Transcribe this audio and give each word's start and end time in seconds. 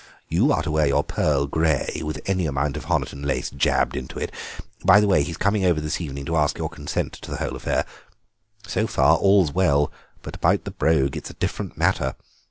You 0.29 0.51
are 0.51 0.63
to 0.63 0.71
wear 0.71 0.87
your 0.87 1.03
pearl 1.03 1.45
grey, 1.45 2.01
with 2.03 2.21
any 2.25 2.47
amount 2.47 2.75
of 2.75 2.85
Honiton 2.85 3.21
lace 3.23 3.51
jabbed 3.51 3.95
into 3.95 4.17
it. 4.17 4.31
By 4.83 4.99
the 4.99 5.05
way, 5.07 5.21
he's 5.21 5.37
coming 5.37 5.63
over 5.63 5.79
this 5.79 6.01
evening 6.01 6.25
to 6.25 6.37
ask 6.37 6.57
your 6.57 6.69
consent 6.69 7.13
to 7.21 7.29
the 7.29 7.37
whole 7.37 7.55
affair. 7.55 7.85
So 8.65 8.87
far 8.87 9.15
all's 9.17 9.51
well, 9.51 9.91
but 10.23 10.37
about 10.37 10.63
the 10.63 10.71
Brogue 10.71 11.15
it's 11.15 11.29
a 11.29 11.35
different 11.35 11.77
matter. 11.77 12.15